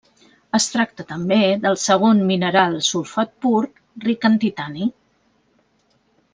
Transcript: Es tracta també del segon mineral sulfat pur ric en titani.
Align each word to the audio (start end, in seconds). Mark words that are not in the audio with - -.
Es 0.59 0.63
tracta 0.75 1.03
també 1.11 1.37
del 1.65 1.77
segon 1.81 2.23
mineral 2.31 2.79
sulfat 2.89 3.37
pur 3.45 3.61
ric 4.09 4.29
en 4.33 4.41
titani. 4.47 4.93